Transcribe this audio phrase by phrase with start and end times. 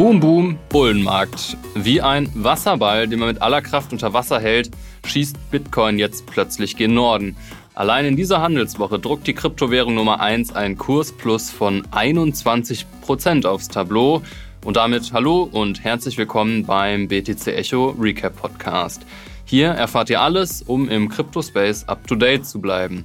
[0.00, 1.58] Boom Boom Bullenmarkt.
[1.74, 4.70] Wie ein Wasserball, den man mit aller Kraft unter Wasser hält,
[5.04, 7.36] schießt Bitcoin jetzt plötzlich gen Norden.
[7.74, 14.22] Allein in dieser Handelswoche druckt die Kryptowährung Nummer 1 einen Kursplus von 21% aufs Tableau.
[14.64, 19.02] Und damit hallo und herzlich willkommen beim BTC Echo Recap Podcast.
[19.44, 23.04] Hier erfahrt ihr alles, um im Crypto-Space up-to-date zu bleiben.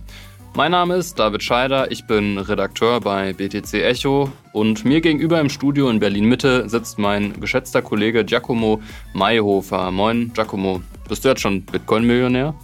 [0.55, 5.49] Mein Name ist David Scheider, ich bin Redakteur bei BTC Echo und mir gegenüber im
[5.49, 8.81] Studio in Berlin Mitte sitzt mein geschätzter Kollege Giacomo
[9.13, 9.91] Mayhofer.
[9.91, 12.55] Moin Giacomo, bist du jetzt schon Bitcoin-Millionär?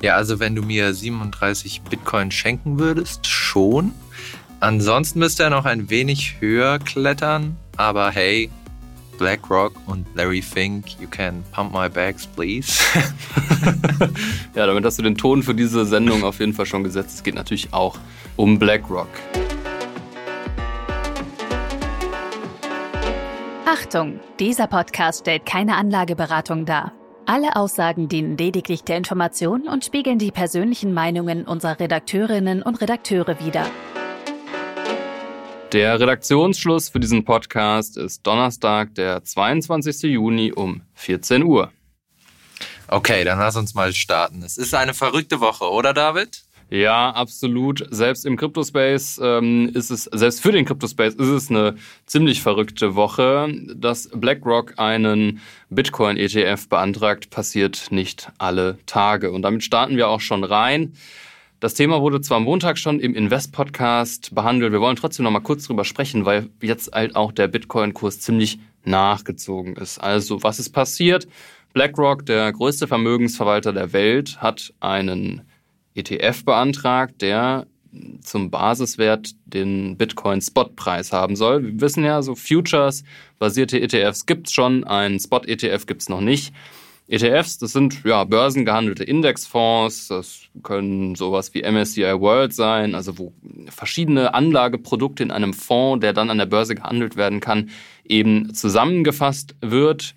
[0.00, 3.90] Ja, also wenn du mir 37 Bitcoin schenken würdest, schon.
[4.60, 8.48] Ansonsten müsste er noch ein wenig höher klettern, aber hey,
[9.18, 12.80] BlackRock und Larry Fink, you can pump my bags, please.
[14.54, 17.16] ja, damit hast du den Ton für diese Sendung auf jeden Fall schon gesetzt.
[17.16, 17.96] Es geht natürlich auch
[18.36, 19.08] um BlackRock.
[23.64, 26.92] Achtung, dieser Podcast stellt keine Anlageberatung dar.
[27.24, 33.38] Alle Aussagen dienen lediglich der Information und spiegeln die persönlichen Meinungen unserer Redakteurinnen und Redakteure
[33.40, 33.66] wider.
[35.72, 40.02] Der Redaktionsschluss für diesen Podcast ist Donnerstag, der 22.
[40.02, 41.72] Juni um 14 Uhr.
[42.88, 44.42] Okay, dann lass uns mal starten.
[44.42, 46.42] Es ist eine verrückte Woche, oder David?
[46.68, 47.86] Ja, absolut.
[47.90, 52.94] Selbst im Cryptospace ähm, ist es, selbst für den Cryptospace ist es eine ziemlich verrückte
[52.94, 53.50] Woche.
[53.74, 59.32] Dass BlackRock einen Bitcoin-ETF beantragt, passiert nicht alle Tage.
[59.32, 60.92] Und damit starten wir auch schon rein.
[61.62, 64.72] Das Thema wurde zwar am Montag schon im Invest-Podcast behandelt.
[64.72, 68.58] Wir wollen trotzdem noch mal kurz drüber sprechen, weil jetzt halt auch der Bitcoin-Kurs ziemlich
[68.84, 69.98] nachgezogen ist.
[69.98, 71.28] Also, was ist passiert?
[71.72, 75.42] BlackRock, der größte Vermögensverwalter der Welt, hat einen
[75.94, 77.68] ETF beantragt, der
[78.22, 81.62] zum Basiswert den Bitcoin-Spot-Preis haben soll.
[81.62, 86.52] Wir wissen ja, so Futures-basierte ETFs gibt es schon, einen Spot-ETF gibt es noch nicht.
[87.08, 93.32] ETFs, das sind ja börsengehandelte Indexfonds, das können sowas wie MSCI World sein, also wo
[93.68, 97.70] verschiedene Anlageprodukte in einem Fonds, der dann an der Börse gehandelt werden kann,
[98.04, 100.14] eben zusammengefasst wird.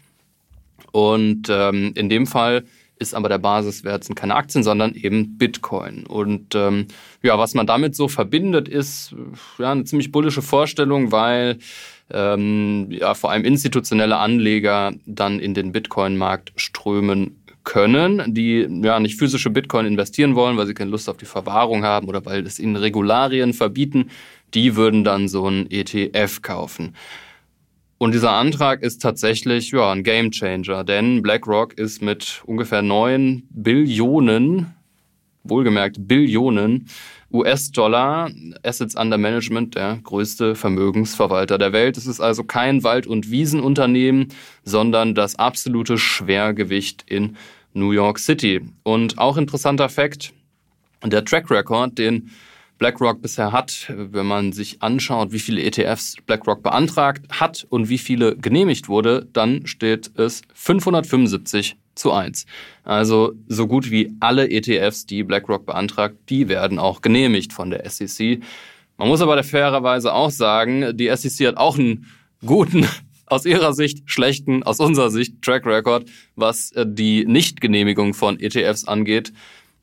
[0.91, 2.63] Und ähm, in dem Fall
[2.97, 6.05] ist aber der Basiswert sind keine Aktien, sondern eben Bitcoin.
[6.05, 6.87] Und ähm,
[7.21, 9.13] ja, was man damit so verbindet, ist
[9.57, 11.59] ja eine ziemlich bullische Vorstellung, weil
[12.11, 19.17] ähm, ja, vor allem institutionelle Anleger dann in den Bitcoin-Markt strömen können, die ja nicht
[19.17, 22.59] physische Bitcoin investieren wollen, weil sie keine Lust auf die Verwahrung haben oder weil es
[22.59, 24.11] ihnen Regularien verbieten,
[24.53, 26.95] die würden dann so ein ETF kaufen.
[28.05, 34.75] Und dieser Antrag ist tatsächlich ja, ein Gamechanger, denn BlackRock ist mit ungefähr 9 Billionen,
[35.43, 36.87] wohlgemerkt Billionen
[37.33, 38.29] US-Dollar
[38.61, 41.97] Assets under Management der größte Vermögensverwalter der Welt.
[41.97, 44.27] Es ist also kein Wald- und Wiesenunternehmen,
[44.63, 47.37] sondern das absolute Schwergewicht in
[47.73, 48.61] New York City.
[48.83, 50.31] Und auch interessanter Fakt,
[51.03, 52.29] der Track Record, den
[52.77, 57.97] BlackRock bisher hat, wenn man sich anschaut, wie viele ETFs BlackRock beantragt hat und wie
[57.97, 62.45] viele genehmigt wurde, dann steht es 575 zu 1.
[62.83, 67.89] Also so gut wie alle ETFs, die BlackRock beantragt, die werden auch genehmigt von der
[67.89, 68.41] SEC.
[68.97, 72.07] Man muss aber fairerweise auch sagen, die SEC hat auch einen
[72.45, 72.87] guten,
[73.27, 78.85] aus ihrer Sicht schlechten, aus unserer Sicht Track Record, was äh, die Nichtgenehmigung von ETFs
[78.85, 79.33] angeht,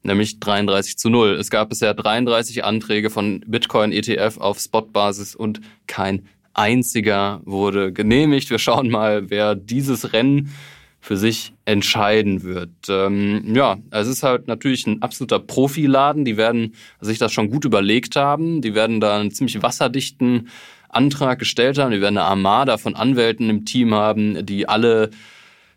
[0.02, 1.32] nämlich 33 zu 0.
[1.32, 8.50] Es gab bisher 33 Anträge von Bitcoin ETF auf Spotbasis und kein einziger wurde genehmigt.
[8.50, 10.52] Wir schauen mal, wer dieses Rennen
[11.00, 12.70] für sich entscheiden wird.
[12.88, 16.24] Ähm, ja, es ist halt natürlich ein absoluter Profiladen.
[16.24, 18.62] Die werden sich das schon gut überlegt haben.
[18.62, 20.48] Die werden da einen ziemlich wasserdichten
[20.88, 21.90] Antrag gestellt haben.
[21.90, 25.10] Die werden eine Armada von Anwälten im Team haben, die alle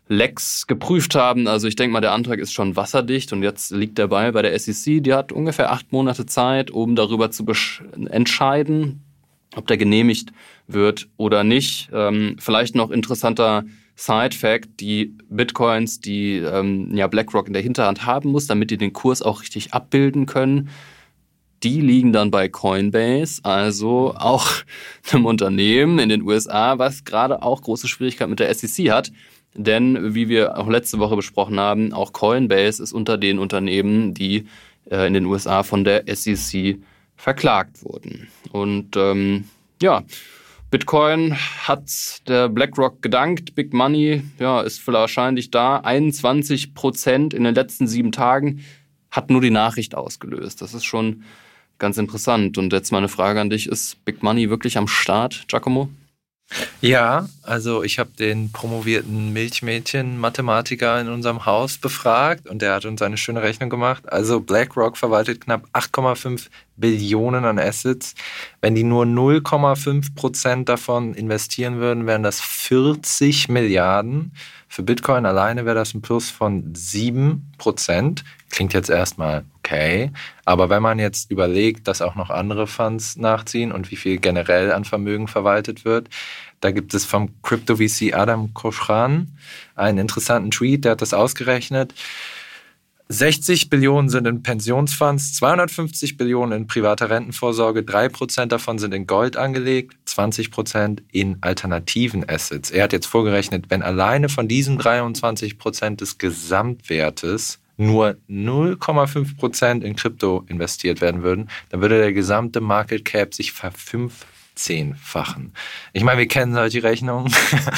[0.08, 1.48] Lecks geprüft haben.
[1.48, 4.42] Also ich denke mal, der Antrag ist schon wasserdicht und jetzt liegt der Ball bei
[4.42, 5.02] der SEC.
[5.02, 7.44] Die hat ungefähr acht Monate Zeit, um darüber zu
[8.08, 9.02] entscheiden,
[9.56, 10.32] ob der genehmigt
[10.68, 11.90] wird oder nicht.
[11.92, 13.64] Ähm, vielleicht noch interessanter
[13.96, 18.92] Side-Fact, die Bitcoins, die ähm, ja BlackRock in der Hinterhand haben muss, damit die den
[18.92, 20.68] Kurs auch richtig abbilden können,
[21.62, 24.46] die liegen dann bei Coinbase, also auch
[25.10, 29.10] einem Unternehmen in den USA, was gerade auch große Schwierigkeiten mit der SEC hat.
[29.56, 34.46] Denn wie wir auch letzte Woche besprochen haben, auch Coinbase ist unter den Unternehmen, die
[34.90, 36.78] äh, in den USA von der SEC
[37.16, 38.28] verklagt wurden.
[38.52, 39.44] Und ähm,
[39.80, 40.04] ja,
[40.70, 41.88] Bitcoin hat
[42.28, 43.54] der BlackRock gedankt.
[43.54, 45.78] Big Money ja, ist wahrscheinlich da.
[45.78, 48.64] 21 Prozent in den letzten sieben Tagen
[49.10, 50.60] hat nur die Nachricht ausgelöst.
[50.60, 51.22] Das ist schon
[51.78, 52.58] ganz interessant.
[52.58, 55.88] Und jetzt meine Frage an dich: Ist Big Money wirklich am Start, Giacomo?
[56.80, 63.02] Ja, also ich habe den promovierten Milchmädchen-Mathematiker in unserem Haus befragt und der hat uns
[63.02, 64.10] eine schöne Rechnung gemacht.
[64.12, 66.46] Also BlackRock verwaltet knapp 8,5
[66.76, 68.14] Billionen an Assets.
[68.60, 74.32] Wenn die nur 0,5 Prozent davon investieren würden, wären das 40 Milliarden.
[74.68, 78.24] Für Bitcoin alleine wäre das ein Plus von 7 Prozent.
[78.50, 80.10] Klingt jetzt erstmal okay,
[80.44, 84.72] aber wenn man jetzt überlegt, dass auch noch andere Funds nachziehen und wie viel generell
[84.72, 86.08] an Vermögen verwaltet wird,
[86.60, 89.28] da gibt es vom Crypto VC Adam Koschran
[89.74, 91.94] einen interessanten Tweet, der hat das ausgerechnet.
[93.08, 99.36] 60 Billionen sind in Pensionsfonds, 250 Billionen in privater Rentenvorsorge, 3% davon sind in Gold
[99.36, 102.72] angelegt, 20% in alternativen Assets.
[102.72, 110.44] Er hat jetzt vorgerechnet, wenn alleine von diesen 23% des Gesamtwertes nur 0,5% in Krypto
[110.48, 115.52] investiert werden würden, dann würde der gesamte Market Cap sich verfünffachen zehnfachen.
[115.92, 117.32] Ich meine, wir kennen solche Rechnungen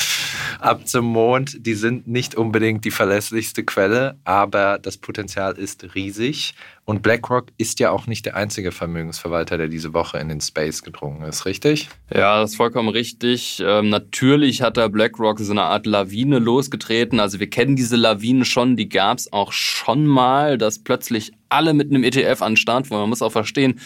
[0.61, 1.67] ab zum Mond.
[1.67, 6.55] Die sind nicht unbedingt die verlässlichste Quelle, aber das Potenzial ist riesig.
[6.85, 10.83] Und BlackRock ist ja auch nicht der einzige Vermögensverwalter, der diese Woche in den Space
[10.83, 11.91] gedrungen ist, richtig?
[12.15, 13.63] Ja, das ist vollkommen richtig.
[13.63, 17.21] Ähm, natürlich hat da BlackRock so eine Art Lawine losgetreten.
[17.21, 21.75] Also wir kennen diese Lawinen schon, die gab es auch schon mal, dass plötzlich alle
[21.75, 23.01] mit einem ETF an Start waren.
[23.01, 23.81] Man muss auch verstehen,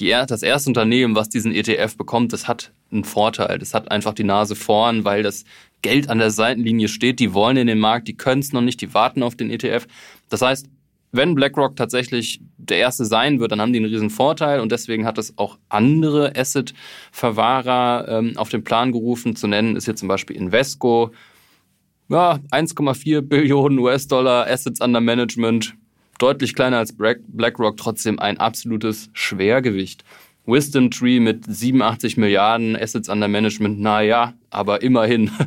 [0.00, 3.58] die, das erste Unternehmen, was diesen ETF bekommt, das hat einen Vorteil.
[3.58, 5.44] Das hat einfach die Nase vorn, weil das
[5.82, 7.20] Geld an der Seitenlinie steht.
[7.20, 9.86] Die wollen in den Markt, die können es noch nicht, die warten auf den ETF.
[10.28, 10.66] Das heißt,
[11.12, 15.06] wenn BlackRock tatsächlich der erste sein wird, dann haben die einen riesen Vorteil und deswegen
[15.06, 19.34] hat es auch andere Asset-Verwahrer ähm, auf den Plan gerufen.
[19.34, 21.10] Zu nennen ist hier zum Beispiel Invesco.
[22.08, 25.74] Ja, 1,4 Billionen US-Dollar Assets under Management
[26.20, 30.04] deutlich kleiner als BlackRock, trotzdem ein absolutes Schwergewicht.
[30.46, 35.30] Wisdom Tree mit 87 Milliarden Assets under Management, naja, aber immerhin.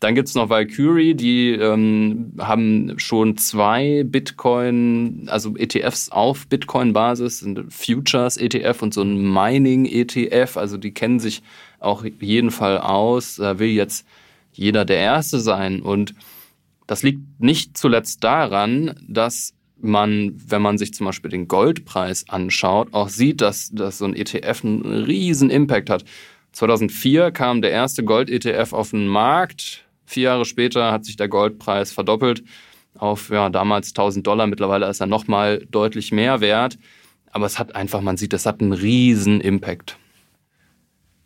[0.00, 7.72] Dann gibt's noch Valkyrie, die ähm, haben schon zwei Bitcoin, also ETFs auf Bitcoin-Basis, sind
[7.72, 11.42] Futures ETF und so ein Mining ETF, also die kennen sich
[11.80, 14.06] auch jeden Fall aus, da will jetzt
[14.52, 15.80] jeder der Erste sein.
[15.80, 16.14] Und
[16.86, 22.88] das liegt nicht zuletzt daran, dass man, wenn man sich zum Beispiel den Goldpreis anschaut,
[22.92, 26.04] auch sieht, dass, dass so ein ETF einen riesen Impact hat.
[26.52, 29.84] 2004 kam der erste Gold-ETF auf den Markt.
[30.06, 32.42] Vier Jahre später hat sich der Goldpreis verdoppelt
[32.94, 34.46] auf ja, damals 1000 Dollar.
[34.46, 36.78] Mittlerweile ist er nochmal deutlich mehr wert.
[37.30, 39.98] Aber es hat einfach, man sieht, das hat einen riesen Impact.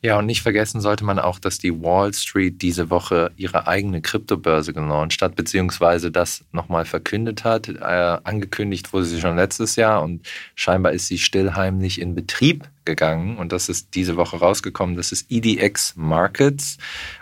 [0.03, 4.01] Ja, und nicht vergessen sollte man auch, dass die Wall Street diese Woche ihre eigene
[4.01, 7.69] Kryptobörse gelauncht hat, beziehungsweise das nochmal verkündet hat.
[7.69, 13.37] Äh, angekündigt wurde sie schon letztes Jahr und scheinbar ist sie stillheimlich in Betrieb gegangen
[13.37, 14.97] und das ist diese Woche rausgekommen.
[14.97, 16.79] Das ist EDX Markets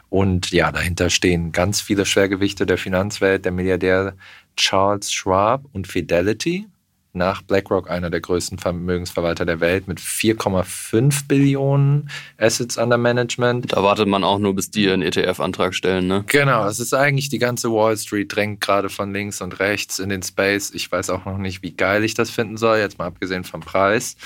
[0.09, 4.15] und ja, dahinter stehen ganz viele Schwergewichte der Finanzwelt, der Milliardär
[4.57, 6.69] Charles Schwab und Fidelity
[7.19, 13.73] nach BlackRock einer der größten Vermögensverwalter der Welt mit 4,5 Billionen Assets under Management.
[13.73, 16.25] Da wartet man auch nur, bis die einen ETF-Antrag stellen, ne?
[16.27, 20.09] Genau, es ist eigentlich die ganze Wall Street drängt gerade von links und rechts in
[20.09, 20.71] den Space.
[20.75, 23.61] Ich weiß auch noch nicht, wie geil ich das finden soll, jetzt mal abgesehen vom
[23.61, 24.17] Preis.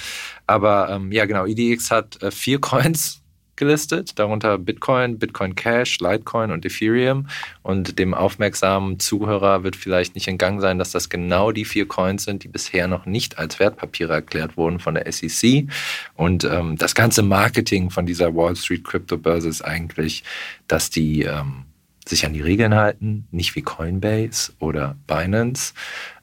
[0.46, 3.21] Aber ähm, ja, genau, EDX hat äh, vier Coins
[3.62, 7.28] gelistet, darunter Bitcoin, Bitcoin Cash, Litecoin und Ethereum.
[7.62, 12.24] Und dem aufmerksamen Zuhörer wird vielleicht nicht entgangen sein, dass das genau die vier Coins
[12.24, 15.68] sind, die bisher noch nicht als Wertpapiere erklärt wurden von der SEC.
[16.16, 20.24] Und ähm, das ganze Marketing von dieser Wall Street Crypto Börse ist eigentlich,
[20.66, 21.64] dass die ähm,
[22.04, 25.72] sich an die Regeln halten, nicht wie Coinbase oder Binance,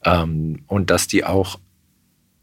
[0.04, 1.58] ähm, und dass die auch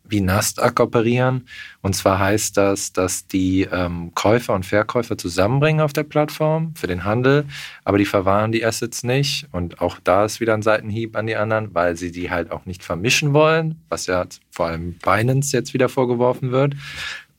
[0.09, 1.47] wie Nasdaq operieren.
[1.81, 6.87] Und zwar heißt das, dass die ähm, Käufer und Verkäufer zusammenbringen auf der Plattform für
[6.87, 7.45] den Handel,
[7.83, 9.47] aber die verwahren die Assets nicht.
[9.51, 12.65] Und auch da ist wieder ein Seitenhieb an die anderen, weil sie die halt auch
[12.65, 16.75] nicht vermischen wollen, was ja vor allem Binance jetzt wieder vorgeworfen wird.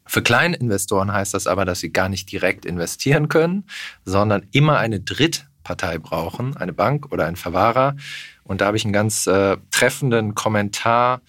[0.08, 3.64] Für Kleininvestoren heißt das aber, dass sie gar nicht direkt investieren können,
[4.06, 7.94] sondern immer eine Drittpartei brauchen, eine Bank oder ein Verwahrer.
[8.42, 11.20] Und da habe ich einen ganz äh, treffenden Kommentar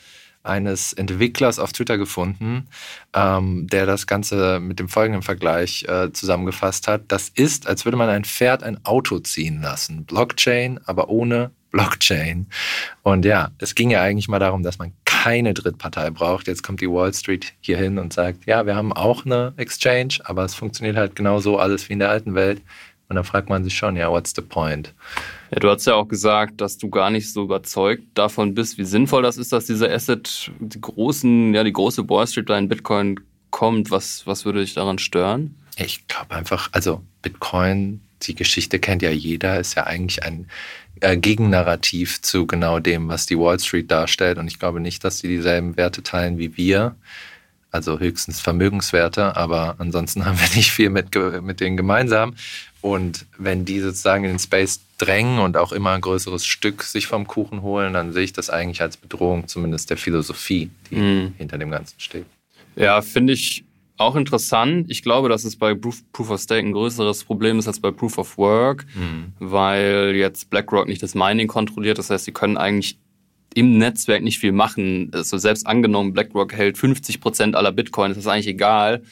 [0.43, 2.67] eines Entwicklers auf Twitter gefunden,
[3.13, 7.03] ähm, der das Ganze mit dem folgenden Vergleich äh, zusammengefasst hat.
[7.10, 10.05] Das ist, als würde man ein Pferd ein Auto ziehen lassen.
[10.05, 12.48] Blockchain, aber ohne Blockchain.
[13.03, 16.48] Und ja, es ging ja eigentlich mal darum, dass man keine Drittpartei braucht.
[16.48, 20.19] Jetzt kommt die Wall Street hier hin und sagt, ja, wir haben auch eine Exchange,
[20.24, 22.62] aber es funktioniert halt genauso alles wie in der alten Welt.
[23.10, 24.94] Und dann fragt man sich schon, ja, what's the point?
[25.51, 28.86] Ja, du hast ja auch gesagt, dass du gar nicht so überzeugt davon bist, wie
[28.86, 32.70] sinnvoll das ist, dass dieser Asset, die großen, ja, die große Wall Street da in
[32.70, 33.89] Bitcoin kommt.
[33.89, 35.56] Was, was würde dich daran stören?
[35.78, 40.48] Ich glaube einfach, also Bitcoin die Geschichte kennt ja jeder, ist ja eigentlich ein
[41.01, 44.38] äh, Gegennarrativ zu genau dem, was die Wall Street darstellt.
[44.38, 46.96] Und ich glaube nicht, dass sie dieselben Werte teilen wie wir.
[47.72, 52.36] Also höchstens Vermögenswerte, aber ansonsten haben wir nicht viel mit, mit denen gemeinsam.
[52.82, 57.08] Und wenn die sozusagen in den Space drängen und auch immer ein größeres Stück sich
[57.08, 61.34] vom Kuchen holen, dann sehe ich das eigentlich als Bedrohung, zumindest der Philosophie, die mm.
[61.38, 62.26] hinter dem Ganzen steht.
[62.76, 63.66] Ja, finde ich
[64.00, 64.90] auch interessant.
[64.90, 67.92] Ich glaube, dass es bei Proof, Proof, of Stake ein größeres Problem ist als bei
[67.92, 69.34] Proof of Work, mhm.
[69.40, 71.98] weil jetzt BlackRock nicht das Mining kontrolliert.
[71.98, 72.98] Das heißt, sie können eigentlich
[73.54, 75.12] im Netzwerk nicht viel machen.
[75.14, 79.04] Also selbst angenommen, BlackRock hält 50 Prozent aller Bitcoin, ist das eigentlich egal,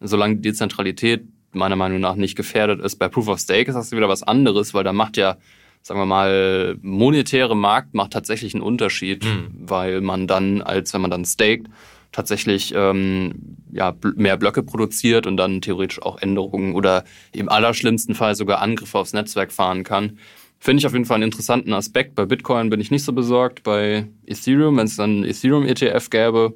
[0.00, 2.96] solange die Dezentralität meiner Meinung nach nicht gefährdet ist.
[2.96, 5.36] Bei Proof of Stake ist das wieder was anderes, weil da macht ja,
[5.82, 9.48] sagen wir mal, monetäre Markt macht tatsächlich einen Unterschied, mhm.
[9.58, 11.68] weil man dann, als wenn man dann staked,
[12.14, 18.36] tatsächlich ähm, ja, mehr Blöcke produziert und dann theoretisch auch Änderungen oder im allerschlimmsten Fall
[18.36, 20.18] sogar Angriffe aufs Netzwerk fahren kann.
[20.60, 22.14] Finde ich auf jeden Fall einen interessanten Aspekt.
[22.14, 23.64] Bei Bitcoin bin ich nicht so besorgt.
[23.64, 26.54] Bei Ethereum, wenn es dann Ethereum-ETF gäbe,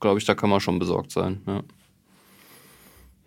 [0.00, 1.42] glaube ich, da kann man schon besorgt sein.
[1.46, 1.62] Ja,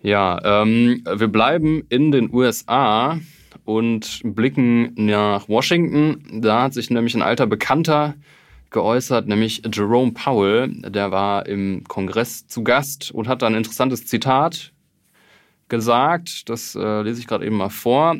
[0.02, 3.20] ja ähm, wir bleiben in den USA
[3.66, 6.42] und blicken nach Washington.
[6.42, 8.16] Da hat sich nämlich ein alter Bekannter
[8.70, 10.70] geäußert, nämlich Jerome Powell.
[10.90, 14.72] Der war im Kongress zu Gast und hat da ein interessantes Zitat
[15.70, 16.50] gesagt.
[16.50, 18.18] Das äh, lese ich gerade eben mal vor.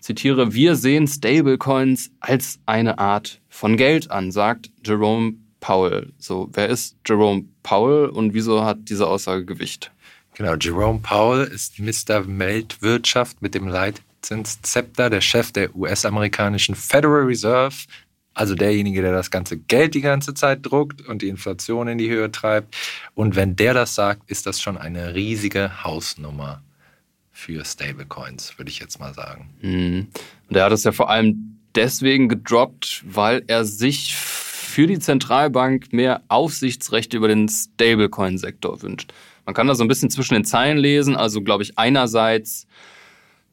[0.00, 6.12] Zitiere, wir sehen Stablecoins als eine Art von Geld an, sagt Jerome Powell.
[6.18, 9.93] So, wer ist Jerome Powell und wieso hat diese Aussage Gewicht?
[10.34, 12.24] Genau, Jerome Powell ist Mr.
[12.26, 17.76] Weltwirtschaft mit dem Leitzinszepter, der Chef der US-amerikanischen Federal Reserve,
[18.34, 22.10] also derjenige, der das ganze Geld die ganze Zeit druckt und die Inflation in die
[22.10, 22.76] Höhe treibt.
[23.14, 26.62] Und wenn der das sagt, ist das schon eine riesige Hausnummer
[27.30, 29.50] für Stablecoins, würde ich jetzt mal sagen.
[29.60, 30.08] Mhm.
[30.48, 35.92] Und er hat es ja vor allem deswegen gedroppt, weil er sich für die Zentralbank
[35.92, 39.12] mehr Aufsichtsrechte über den Stablecoin-Sektor wünscht.
[39.46, 41.16] Man kann da so ein bisschen zwischen den Zeilen lesen.
[41.16, 42.66] Also, glaube ich, einerseits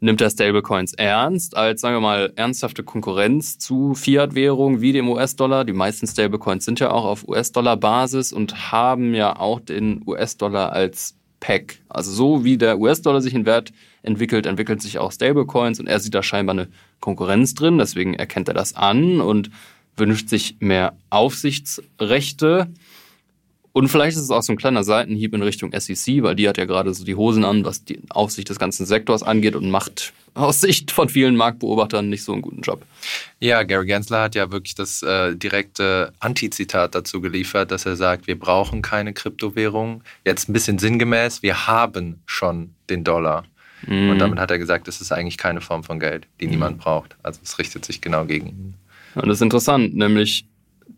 [0.01, 5.63] nimmt er Stablecoins ernst als, sagen wir mal, ernsthafte Konkurrenz zu Fiat-Währungen wie dem US-Dollar.
[5.63, 11.15] Die meisten Stablecoins sind ja auch auf US-Dollar-Basis und haben ja auch den US-Dollar als
[11.39, 11.79] Pack.
[11.87, 13.71] Also so wie der US-Dollar sich in Wert
[14.01, 16.67] entwickelt, entwickelt sich auch Stablecoins und er sieht da scheinbar eine
[16.99, 17.77] Konkurrenz drin.
[17.77, 19.51] Deswegen erkennt er das an und
[19.97, 22.67] wünscht sich mehr Aufsichtsrechte.
[23.73, 26.57] Und vielleicht ist es auch so ein kleiner Seitenhieb in Richtung SEC, weil die hat
[26.57, 30.13] ja gerade so die Hosen an, was die Aufsicht des ganzen Sektors angeht und macht
[30.33, 32.83] aus Sicht von vielen Marktbeobachtern nicht so einen guten Job.
[33.39, 38.27] Ja, Gary Gensler hat ja wirklich das äh, direkte Antizitat dazu geliefert, dass er sagt,
[38.27, 40.03] wir brauchen keine Kryptowährung.
[40.25, 43.45] Jetzt ein bisschen sinngemäß, wir haben schon den Dollar.
[43.87, 44.11] Mhm.
[44.11, 46.51] Und damit hat er gesagt, es ist eigentlich keine Form von Geld, die mhm.
[46.51, 47.15] niemand braucht.
[47.23, 48.73] Also es richtet sich genau gegen ihn.
[49.15, 50.45] Und das ist interessant, nämlich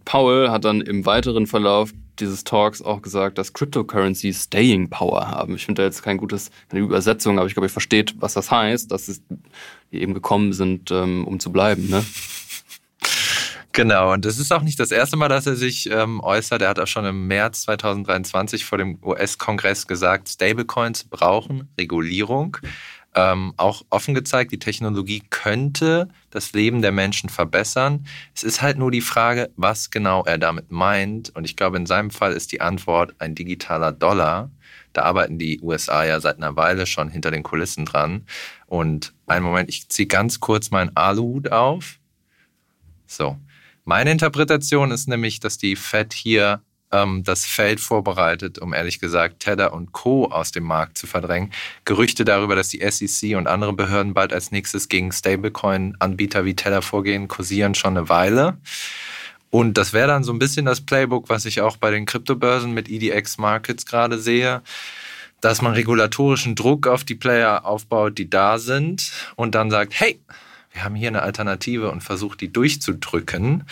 [0.05, 5.55] Paul hat dann im weiteren Verlauf dieses Talks auch gesagt, dass Cryptocurrency Staying Power haben.
[5.55, 8.51] Ich finde da jetzt kein gutes, keine Übersetzung, aber ich glaube, ihr versteht, was das
[8.51, 9.21] heißt, dass es,
[9.91, 11.89] die eben gekommen sind, ähm, um zu bleiben.
[11.89, 12.03] Ne?
[13.75, 16.61] Genau, und das ist auch nicht das erste Mal, dass er sich ähm, äußert.
[16.61, 22.57] Er hat auch schon im März 2023 vor dem US-Kongress gesagt, Stablecoins brauchen Regulierung
[23.15, 28.05] ähm, auch offen gezeigt, die Technologie könnte das Leben der Menschen verbessern.
[28.33, 31.35] Es ist halt nur die Frage, was genau er damit meint.
[31.35, 34.49] Und ich glaube, in seinem Fall ist die Antwort ein digitaler Dollar.
[34.93, 38.25] Da arbeiten die USA ja seit einer Weile schon hinter den Kulissen dran.
[38.65, 41.99] Und einen Moment, ich ziehe ganz kurz meinen Aluhut auf.
[43.05, 43.37] So.
[43.85, 46.61] Meine Interpretation ist nämlich, dass die Fed hier
[46.93, 50.25] ähm, das Feld vorbereitet, um ehrlich gesagt Tether und Co.
[50.25, 51.51] aus dem Markt zu verdrängen.
[51.83, 56.81] Gerüchte darüber, dass die SEC und andere Behörden bald als nächstes gegen Stablecoin-Anbieter wie Tether
[56.81, 58.57] vorgehen, kursieren schon eine Weile.
[59.49, 62.73] Und das wäre dann so ein bisschen das Playbook, was ich auch bei den Kryptobörsen
[62.73, 64.61] mit EDX Markets gerade sehe,
[65.41, 70.19] dass man regulatorischen Druck auf die Player aufbaut, die da sind und dann sagt, hey,
[70.71, 73.65] wir haben hier eine Alternative und versucht, die durchzudrücken.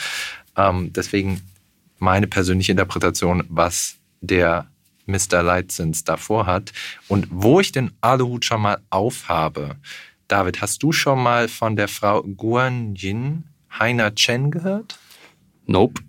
[0.56, 1.42] Ähm, deswegen
[2.02, 4.68] meine persönliche Interpretation, was der
[5.06, 5.44] Mr.
[5.44, 6.74] Leitzins davor hat.
[7.08, 9.76] Und wo ich den Aluhut schon mal aufhabe,
[10.28, 13.44] David, hast du schon mal von der Frau Guan Yin
[13.78, 14.98] Heiner Chen gehört?
[15.66, 16.02] Nope.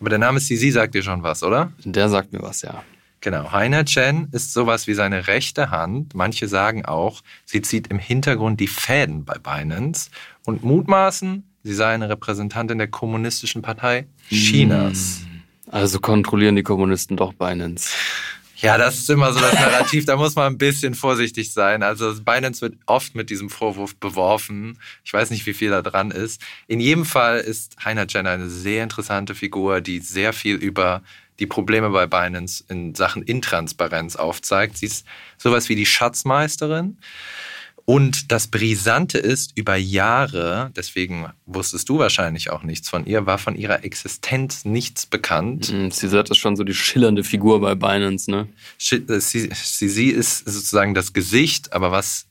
[0.00, 1.72] Aber der Name Sisi sagt dir schon was, oder?
[1.84, 2.82] Der sagt mir was, ja.
[3.20, 3.52] Genau.
[3.52, 6.14] Heiner Chen ist sowas wie seine rechte Hand.
[6.14, 10.10] Manche sagen auch, sie zieht im Hintergrund die Fäden bei Binance
[10.44, 15.22] und mutmaßen, sie sei eine Repräsentantin der Kommunistischen Partei Chinas.
[15.70, 17.90] Also kontrollieren die Kommunisten doch Binance.
[18.62, 21.82] Ja, das ist immer so das Narrativ, da muss man ein bisschen vorsichtig sein.
[21.82, 24.78] Also Binance wird oft mit diesem Vorwurf beworfen.
[25.04, 26.40] Ich weiß nicht, wie viel da dran ist.
[26.68, 31.02] In jedem Fall ist Heiner Jen eine sehr interessante Figur, die sehr viel über
[31.40, 34.78] die Probleme bei Binance in Sachen Intransparenz aufzeigt.
[34.78, 35.04] Sie ist
[35.38, 36.98] sowas wie die Schatzmeisterin.
[37.84, 43.38] Und das Brisante ist, über Jahre, deswegen wusstest du wahrscheinlich auch nichts von ihr, war
[43.38, 45.72] von ihrer Existenz nichts bekannt.
[45.72, 48.48] Mhm, sie ist schon so die schillernde Figur bei Binance, ne?
[48.90, 52.26] Äh, sie, sie, sie ist sozusagen das Gesicht, aber was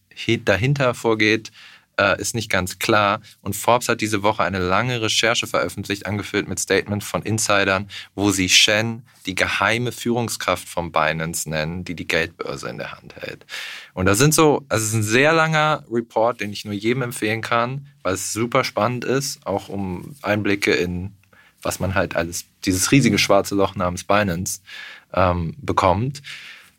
[0.45, 1.51] dahinter vorgeht,
[1.99, 3.21] äh, ist nicht ganz klar.
[3.41, 8.31] Und Forbes hat diese Woche eine lange Recherche veröffentlicht, angefüllt mit Statements von Insidern, wo
[8.31, 13.45] sie Shen die geheime Führungskraft von Binance nennen, die die Geldbörse in der Hand hält.
[13.93, 17.41] Und da sind so, also ist ein sehr langer Report, den ich nur jedem empfehlen
[17.41, 21.13] kann, weil es super spannend ist, auch um Einblicke in
[21.63, 24.61] was man halt alles, dieses riesige schwarze Loch namens Binance
[25.13, 26.21] ähm, bekommt.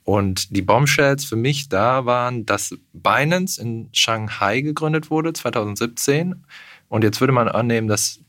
[0.05, 6.45] Und die Bombshells für mich da waren, dass Binance in Shanghai gegründet wurde, 2017.
[6.89, 8.21] Und jetzt würde man annehmen, dass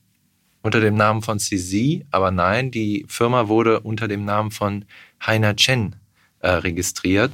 [0.61, 4.85] unter dem Namen von CZ, aber nein, die Firma wurde unter dem Namen von
[5.25, 5.95] Heiner Chen
[6.39, 7.31] äh, registriert.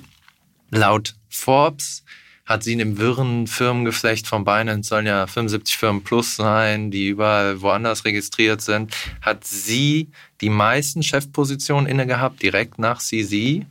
[0.71, 2.03] Laut Forbes
[2.49, 7.09] hat sie in dem wirren Firmengeflecht von Binance, sollen ja 75 Firmen plus sein, die
[7.09, 10.09] überall woanders registriert sind, hat sie
[10.41, 13.67] die meisten Chefpositionen inne gehabt, direkt nach CZ.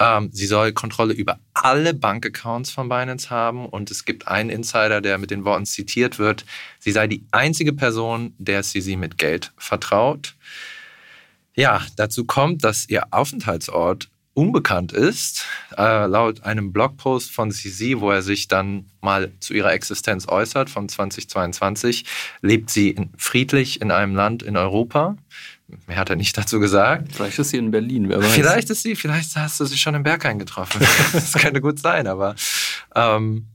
[0.00, 5.02] Ähm, sie soll Kontrolle über alle Bankaccounts von Binance haben und es gibt einen Insider,
[5.02, 6.46] der mit den Worten zitiert wird,
[6.78, 10.34] sie sei die einzige Person, der sie mit Geld vertraut.
[11.54, 15.44] Ja, dazu kommt, dass ihr Aufenthaltsort unbekannt ist.
[15.76, 20.70] Äh, laut einem Blogpost von CZ, wo er sich dann mal zu ihrer Existenz äußert,
[20.70, 22.04] von 2022,
[22.40, 25.16] lebt sie in, friedlich in einem Land in Europa.
[25.86, 27.12] Mehr hat er nicht dazu gesagt.
[27.14, 28.32] Vielleicht ist sie in Berlin, wer weiß.
[28.32, 30.80] Vielleicht ist sie, vielleicht hast du sie schon im Berghain getroffen.
[31.12, 32.34] das könnte gut sein, aber
[32.94, 33.46] ähm,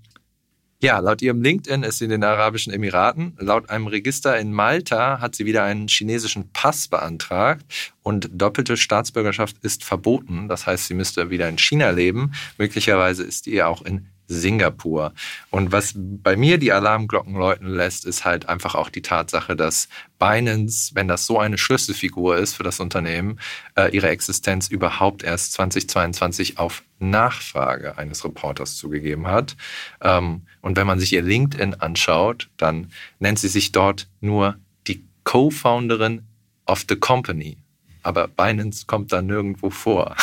[0.81, 3.35] ja, laut ihrem LinkedIn ist sie in den Arabischen Emiraten.
[3.39, 7.65] Laut einem Register in Malta hat sie wieder einen chinesischen Pass beantragt
[8.03, 10.47] und doppelte Staatsbürgerschaft ist verboten.
[10.47, 12.33] Das heißt, sie müsste wieder in China leben.
[12.57, 15.13] Möglicherweise ist sie auch in Singapur.
[15.51, 19.87] Und was bei mir die Alarmglocken läuten lässt, ist halt einfach auch die Tatsache, dass
[20.19, 23.39] Binance, wenn das so eine Schlüsselfigur ist für das Unternehmen,
[23.75, 29.55] äh, ihre Existenz überhaupt erst 2022 auf Nachfrage eines Reporters zugegeben hat.
[30.01, 34.57] Ähm, und wenn man sich ihr LinkedIn anschaut, dann nennt sie sich dort nur
[34.87, 36.23] die Co-Founderin
[36.65, 37.57] of the Company.
[38.03, 40.15] Aber Binance kommt da nirgendwo vor.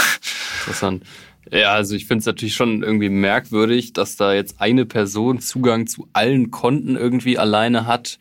[0.61, 1.05] Interessant.
[1.51, 5.87] Ja, also ich finde es natürlich schon irgendwie merkwürdig, dass da jetzt eine Person Zugang
[5.87, 8.19] zu allen Konten irgendwie alleine hat.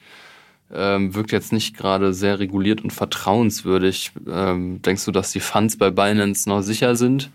[0.74, 4.12] Ähm, wirkt jetzt nicht gerade sehr reguliert und vertrauenswürdig.
[4.28, 7.30] Ähm, denkst du, dass die Funds bei Binance noch sicher sind?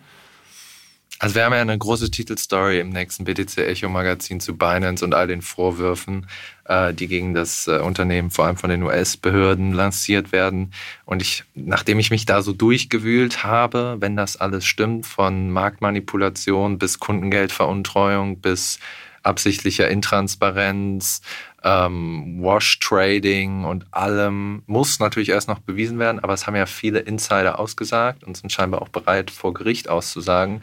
[1.19, 5.15] Also wir haben ja eine große Titelstory im nächsten BTC Echo Magazin zu Binance und
[5.15, 6.27] all den Vorwürfen,
[6.67, 10.73] äh, die gegen das äh, Unternehmen vor allem von den US-Behörden lanciert werden.
[11.07, 16.79] Und ich, nachdem ich mich da so durchgewühlt habe, wenn das alles stimmt, von Marktmanipulation
[16.79, 18.79] bis Kundengeldveruntreuung bis
[19.23, 21.23] absichtlicher Intransparenz,
[21.65, 27.01] ähm, Wash-Trading und allem muss natürlich erst noch bewiesen werden, aber es haben ja viele
[27.01, 30.63] Insider ausgesagt und sind scheinbar auch bereit, vor Gericht auszusagen,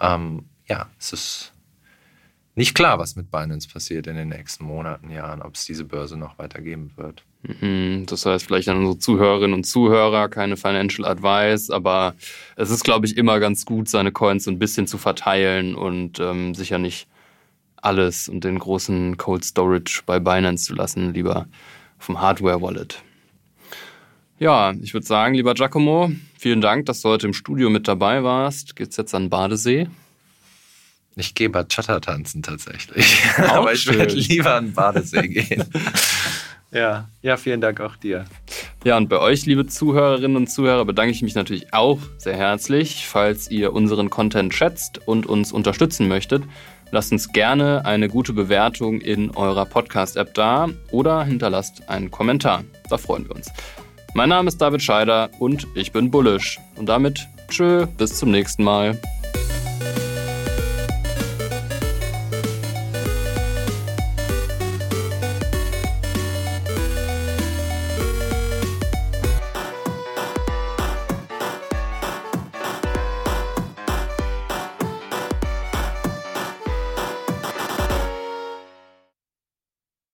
[0.00, 1.52] ähm, ja, es ist
[2.54, 6.16] nicht klar, was mit Binance passiert in den nächsten Monaten, Jahren, ob es diese Börse
[6.16, 7.24] noch weitergeben wird.
[7.42, 12.14] Mhm, das heißt vielleicht an unsere Zuhörerinnen und Zuhörer keine Financial Advice, aber
[12.56, 16.20] es ist, glaube ich, immer ganz gut, seine Coins so ein bisschen zu verteilen und
[16.20, 17.08] ähm, sicher nicht
[17.76, 21.46] alles und den großen Cold Storage bei Binance zu lassen, lieber
[21.98, 23.02] vom Hardware Wallet.
[24.40, 28.24] Ja, ich würde sagen, lieber Giacomo, vielen Dank, dass du heute im Studio mit dabei
[28.24, 28.74] warst.
[28.74, 29.86] Geht's jetzt an Badesee?
[31.14, 33.18] Ich gehe Bachata tanzen tatsächlich.
[33.36, 35.64] Aber ich werde lieber an Badesee gehen.
[36.72, 38.24] ja, ja, vielen Dank auch dir.
[38.82, 43.06] Ja, und bei euch, liebe Zuhörerinnen und Zuhörer, bedanke ich mich natürlich auch sehr herzlich.
[43.06, 46.44] Falls ihr unseren Content schätzt und uns unterstützen möchtet,
[46.92, 52.64] lasst uns gerne eine gute Bewertung in eurer Podcast-App da oder hinterlasst einen Kommentar.
[52.88, 53.52] Da freuen wir uns.
[54.12, 56.58] Mein Name ist David Scheider und ich bin bullish.
[56.76, 58.98] Und damit tschö, bis zum nächsten Mal.